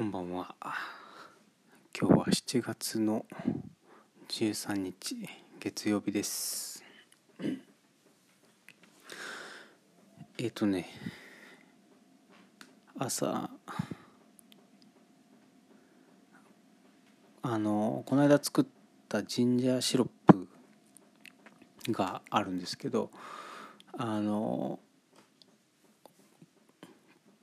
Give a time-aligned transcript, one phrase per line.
[0.00, 0.54] こんばんは。
[1.94, 3.26] 今日は7月の
[4.30, 5.28] 13日
[5.60, 6.82] 月曜日です。
[7.38, 10.88] えっ、ー、とね
[12.98, 13.50] 朝
[17.42, 18.66] あのこの間作っ
[19.06, 20.08] たジンジャーシロッ
[21.84, 23.10] プがあるんですけど
[23.92, 24.80] あの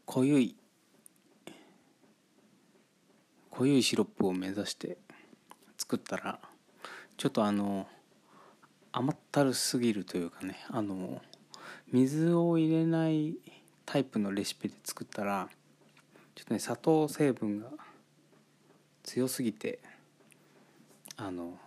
[0.08, 0.57] 濃ゆい
[3.58, 5.00] 濃いシロップを目指して
[5.80, 6.40] 作ったら
[7.18, 7.88] ちょっとあの
[8.92, 11.24] 甘ったるすぎるというかねあの
[11.92, 13.34] 水を入れない
[13.84, 15.50] タイプのレシピで作ったら
[16.36, 17.70] ちょっとね砂糖成分が
[19.02, 19.80] 強すぎて
[21.16, 21.58] あの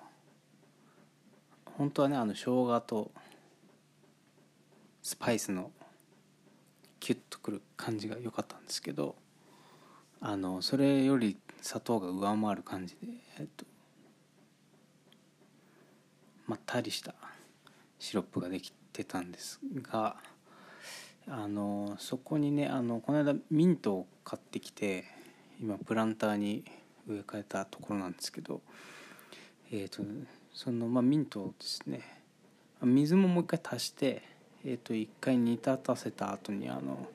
[1.76, 3.10] 本当はねあの生姜と
[5.02, 5.72] スパイスの
[7.00, 9.16] キュッとくる感じが良かったんですけど
[10.20, 13.08] あのそれより砂糖が上回る感じで、
[13.38, 13.64] えっと、
[16.46, 17.14] まったりした
[17.98, 20.16] シロップができてたんですが
[21.28, 25.04] あのそこにねあのこの間ミントを買ってきて
[25.60, 26.64] 今プランターに
[27.06, 28.62] 植え替えたところなんですけど
[29.70, 30.02] えっ、と
[30.52, 32.02] その、まあ、ミントをですね
[32.82, 34.22] 水ももう一回足して、
[34.64, 37.06] えー、と一回煮立たせた後にあの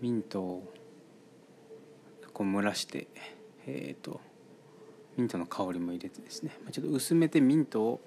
[0.00, 0.72] ミントを
[2.32, 3.06] こう蒸らして
[3.70, 4.18] えーと、
[5.18, 6.52] ミントの香りも入れてですね。
[6.72, 8.00] ちょっと薄めてミントを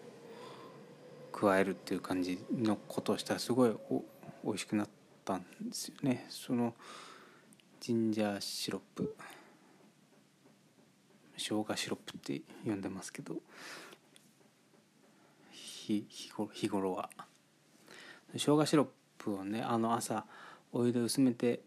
[1.31, 4.03] 加えるっていう感じのことをしたらすごいお
[4.43, 4.89] 美味しくなっ
[5.23, 6.25] たんですよね。
[6.29, 6.73] その
[7.79, 9.15] ジンジャーシロップ。
[11.37, 13.35] 生姜シロップって呼んでますけど。
[15.51, 16.07] 日
[16.53, 17.11] 日頃は。
[18.33, 18.87] 生姜シロッ
[19.19, 20.25] プをねあの朝
[20.73, 21.59] お湯で薄めて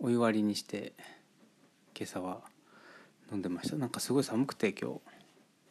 [0.00, 0.92] お湯割りにして
[1.98, 2.42] 今朝は
[3.32, 3.76] 飲んでました。
[3.76, 5.00] なんかすごい寒くて今日。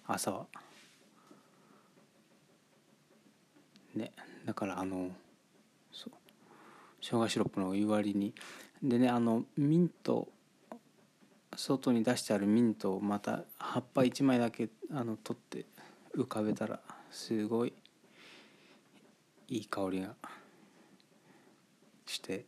[0.06, 0.46] 朝は。
[3.96, 4.12] ね
[4.46, 5.12] だからあの
[5.94, 6.14] そう
[7.02, 8.34] 生姜シロップのお湯割りに。
[8.84, 10.28] でねあのミント
[11.56, 15.66] 外に出してあるミントをまた葉っぱ1枚だけあの取って
[16.14, 17.74] 浮かべたらすごい
[19.48, 20.16] いい香りが
[22.06, 22.46] して。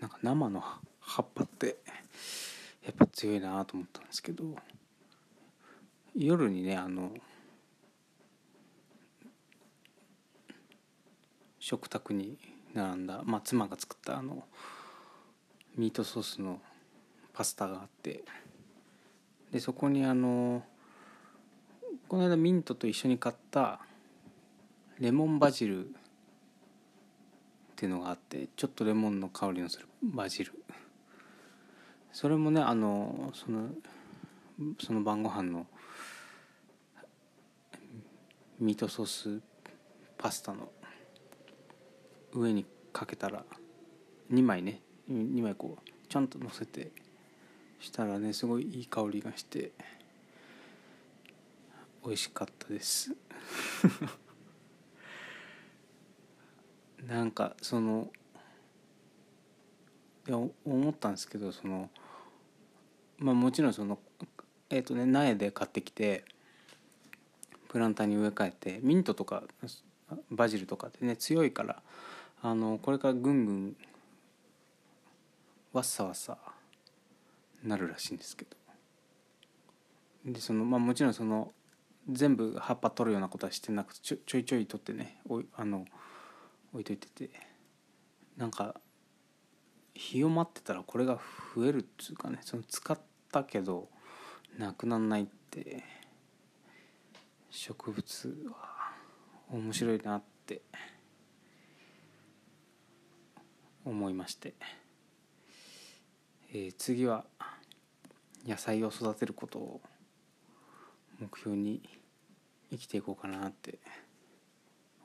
[0.00, 0.62] なんか生の
[1.00, 1.78] 葉っぱって
[2.84, 4.44] やっぱ強いなと思ったんですけど
[6.16, 7.12] 夜にねあの
[11.58, 12.38] 食卓に
[12.74, 14.44] 並んだ、まあ、妻が作ったあの
[15.76, 16.60] ミートソースの
[17.32, 18.24] パスタがあって
[19.52, 20.62] でそこにあの
[22.08, 23.80] この間ミントと一緒に買った
[24.98, 25.94] レモンバジル
[27.80, 30.52] っていうのがあってちょっとレモンの香りのするバジル。
[32.12, 33.70] それもねあのその
[34.78, 35.66] その晩ご飯の
[38.58, 39.40] ミートソース
[40.18, 40.70] パスタの
[42.34, 43.46] 上にかけたら
[44.30, 46.90] 2枚ね2枚こうちゃんとのせて
[47.78, 49.72] したらねすごいいい香りがして
[52.04, 53.14] 美味しかったです。
[57.10, 58.08] なんかその
[60.28, 61.90] いや思ったんですけどその
[63.18, 63.98] まあもちろんその
[64.70, 66.24] えっ、ー、とね苗で買ってきて
[67.68, 69.42] プランターに植え替えてミントとか
[70.30, 71.82] バジルとかでね強いから
[72.42, 73.76] あのこれからぐんぐん
[75.72, 76.38] わっさわっさ
[77.64, 78.56] なるらしいんですけど。
[80.24, 81.50] でそのまあもちろんその
[82.08, 85.86] 全部葉っぱ取るようなことはしてなくてちょちょいちょい取ってねおあの
[86.72, 87.30] 置いといてて
[88.36, 88.80] なんか
[89.94, 91.18] 日を待ってたらこれが
[91.54, 92.98] 増えるっつうかねその使っ
[93.32, 93.88] たけど
[94.58, 95.84] なくなんないって
[97.50, 98.92] 植物は
[99.50, 100.62] 面白いなって
[103.84, 104.54] 思いまして、
[106.52, 107.24] えー、次は
[108.46, 109.80] 野菜を育てることを
[111.18, 111.82] 目標に
[112.70, 113.78] 生きていこうかなって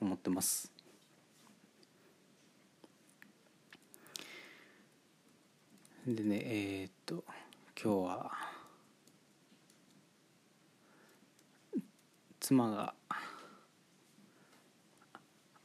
[0.00, 0.75] 思ってます。
[6.06, 7.24] でねえー、っと
[7.82, 8.30] 今日は
[12.38, 12.94] 妻が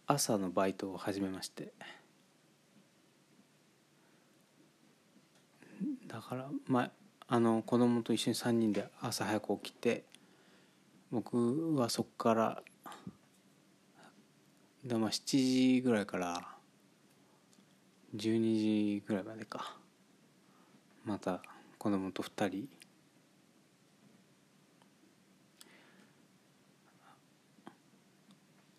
[0.07, 1.73] 朝のバイトを始めまして
[6.07, 6.91] だからまあ
[7.27, 10.05] あの子供と一緒に3人で朝早く起きて
[11.11, 12.63] 僕はそこから
[14.83, 16.47] でまあ7時ぐらいから
[18.15, 19.80] 12時ぐらいまでか。
[21.11, 21.41] また
[21.77, 22.69] 子供と2人。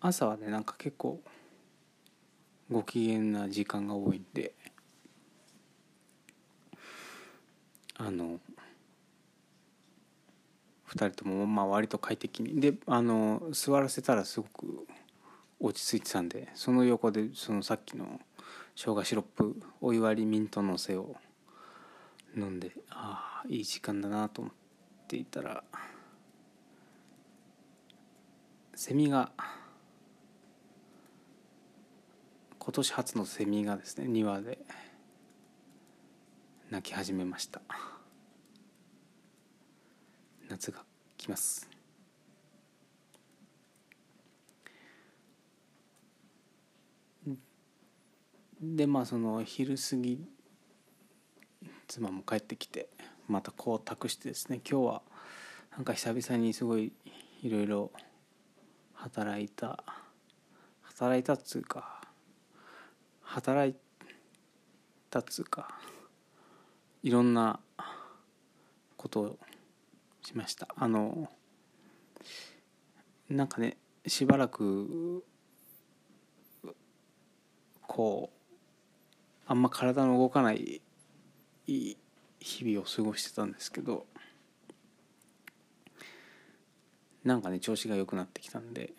[0.01, 1.21] 朝はねなんか結構
[2.71, 4.55] ご機嫌な時間が多いんで。
[7.95, 8.39] あの
[10.87, 12.59] 2人ともまあ割と快適に。
[12.59, 14.87] であの座らせたらすごく
[15.59, 18.19] 落ち着いてたんでその横でそのさっきの
[18.75, 21.15] 生姜シロップお湯割りミントのせを
[22.35, 24.53] 飲んでああいい時間だなと思っ
[25.07, 25.63] ていたら
[28.75, 29.31] セミが
[32.57, 34.59] 今年初のセミがですね庭で
[36.71, 37.61] 鳴き始めました。
[40.49, 40.83] 夏が
[41.17, 41.69] 来ます。
[48.61, 50.25] でまあその昼過ぎ
[51.87, 52.89] 妻も帰ってきて
[53.27, 55.01] またこう託してですね今日は
[55.75, 56.91] なんか久々にすごい
[57.41, 57.91] いろいろ
[58.93, 59.83] 働いた
[60.81, 62.01] 働いたっつうか
[63.21, 63.75] 働い
[65.09, 65.67] たっつうか
[67.01, 67.59] いろんな
[68.95, 69.39] ことを
[70.21, 70.69] しました。
[70.77, 71.29] あの
[73.29, 73.77] なんかね
[74.07, 75.25] しばらく
[77.81, 78.53] こう
[79.45, 80.81] あんま体の動かない
[81.67, 81.97] いい
[82.39, 84.05] 日々を過ごしてたんですけど
[87.23, 88.91] なんかね調子が良くなってきたんで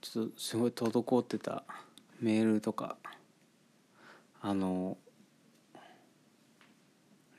[0.00, 1.64] ちょっとすごい滞ってた
[2.20, 2.96] メールとか
[4.40, 4.96] あの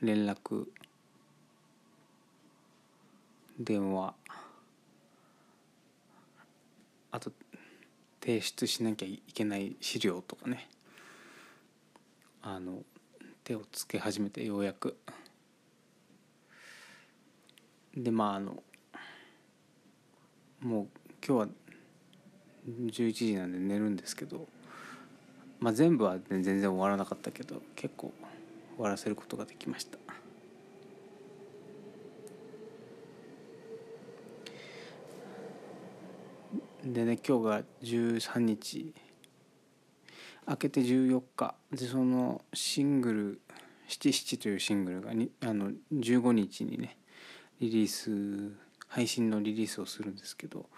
[0.00, 0.66] 連絡
[3.58, 4.14] 電話
[7.10, 7.32] あと
[8.20, 10.68] 提出しなきゃいけない資料とかね
[12.42, 12.82] あの
[13.44, 14.96] 手をつけ始めてようやく。
[17.96, 18.62] でまああの
[20.60, 20.86] もう
[21.26, 21.48] 今日は
[22.66, 24.46] 11時なんで寝るんですけど、
[25.58, 28.12] まあ、全部は全然終わらなかったけど結構
[28.76, 29.98] 終わらせることができました。
[36.84, 38.94] でね今日が13日。
[40.48, 41.54] 明けて14日。
[41.70, 43.40] でそのシングル
[43.88, 46.98] 「七七」というシングルがにあの15日にね
[47.60, 48.54] リリース
[48.88, 50.68] 配信のリリースをするんですけど。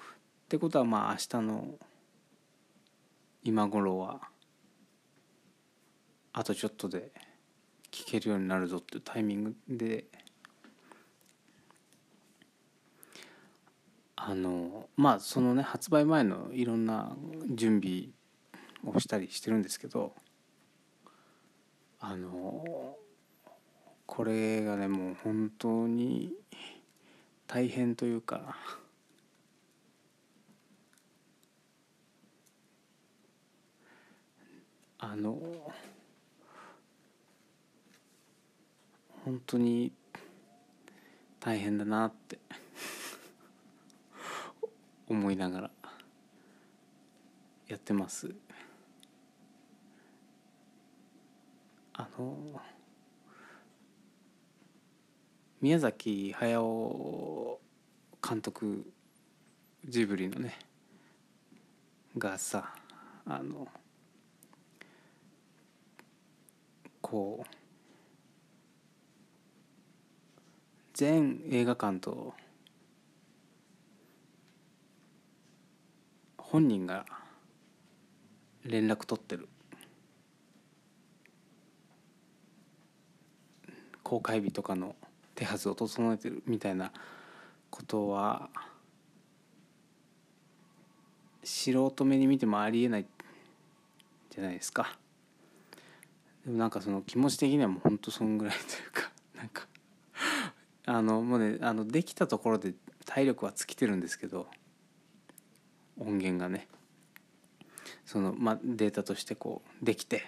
[0.45, 1.79] ってことはまあ明日の
[3.43, 4.21] 今頃は
[6.33, 7.13] あとちょっとで
[7.91, 10.05] 聴けるようになるぞっていうタイミングで
[14.17, 17.17] あのまあそのね発売前のいろんな
[17.51, 18.09] 準備
[18.85, 20.13] をしたりしてるんですけど
[22.01, 22.97] あの
[24.07, 26.33] これがねもう本当に
[27.47, 28.57] 大変というか
[34.99, 35.39] あの
[39.25, 39.93] 本当に
[41.41, 42.39] 大変だなって
[45.07, 45.71] 思いながら
[47.69, 48.35] やってます。
[51.97, 52.61] あの
[55.61, 57.61] 宮崎駿
[58.27, 58.85] 監督
[59.87, 60.59] ジブリのね
[62.19, 62.75] がさ
[63.27, 63.69] あの
[67.01, 67.55] こう
[70.95, 72.35] 全映画館と
[76.39, 77.07] 本人が
[78.65, 79.49] 連絡取ってる。
[84.05, 84.95] 公開日とかの
[85.35, 86.93] 手はずを整えてるみたいな
[87.71, 88.51] ことは
[91.43, 93.07] 素人目に見てもありえない
[94.31, 94.97] じゃないですか。
[96.45, 99.67] でもなんかその気持ち的にはもうほんとそんぐらいというか なんか。
[100.87, 102.75] あのもうねあのできたところで
[103.07, 104.47] 体力は尽きてるんですけど
[105.99, 106.69] 音源がね。
[108.05, 110.27] その、まあ、データとしてこうできて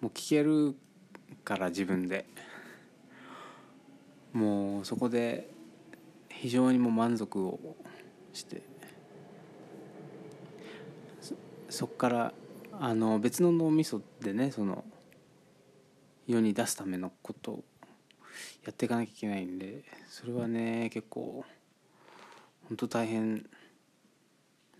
[0.00, 0.74] もう聞ける
[1.44, 2.26] から自分で。
[4.32, 5.48] もうそこで
[6.28, 7.58] 非常にも満足を
[8.32, 8.62] して
[11.68, 12.32] そこから
[12.78, 14.84] あの別の脳みそでねその
[16.26, 17.64] 世に出すためのことを
[18.64, 21.44] やっていかなきゃいけないんでそれはね結構
[22.68, 23.46] 本当大変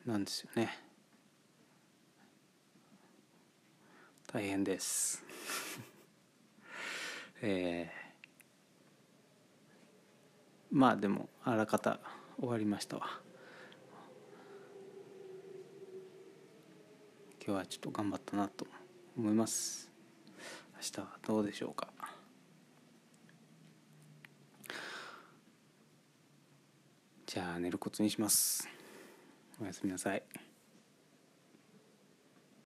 [0.07, 0.71] なんですよね。
[4.33, 5.25] 大変です
[7.43, 8.00] えー、
[10.71, 11.99] まあでもあらかた
[12.39, 13.21] 終わりましたわ。
[17.45, 18.67] 今日はちょっと頑張ったなと
[19.17, 19.91] 思います。
[20.77, 21.89] 明日はどうでしょうか。
[27.27, 28.69] じゃあ寝るコツにします。
[29.61, 30.23] おやすみなさい。